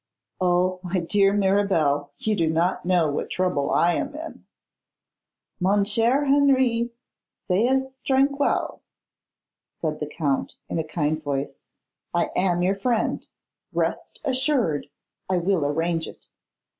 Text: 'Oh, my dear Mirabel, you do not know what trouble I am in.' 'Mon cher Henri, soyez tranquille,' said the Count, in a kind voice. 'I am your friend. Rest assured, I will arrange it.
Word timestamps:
'Oh, 0.39 0.79
my 0.81 0.99
dear 0.99 1.31
Mirabel, 1.31 2.09
you 2.17 2.35
do 2.35 2.47
not 2.49 2.85
know 2.87 3.11
what 3.11 3.29
trouble 3.29 3.69
I 3.69 3.93
am 3.93 4.15
in.' 4.15 4.45
'Mon 5.59 5.85
cher 5.85 6.25
Henri, 6.25 6.89
soyez 7.47 7.99
tranquille,' 8.03 8.81
said 9.79 9.99
the 9.99 10.07
Count, 10.07 10.55
in 10.69 10.79
a 10.79 10.83
kind 10.83 11.21
voice. 11.21 11.67
'I 12.15 12.31
am 12.35 12.63
your 12.63 12.73
friend. 12.73 13.27
Rest 13.73 14.19
assured, 14.25 14.89
I 15.29 15.37
will 15.37 15.63
arrange 15.63 16.07
it. 16.07 16.25